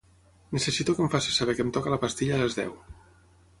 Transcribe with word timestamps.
Necessito 0.55 0.95
que 0.99 1.03
em 1.07 1.11
facis 1.17 1.37
saber 1.41 1.55
que 1.59 1.63
em 1.67 1.71
toca 1.77 1.93
la 1.97 2.01
pastilla 2.07 2.39
a 2.41 2.43
les 2.45 2.61
deu. 2.63 2.75